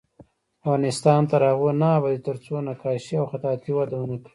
[0.61, 4.29] افغانستان تر هغو نه ابادیږي، ترڅو نقاشي او خطاطي وده ونه کړي.